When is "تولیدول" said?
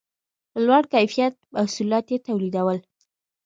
2.27-2.79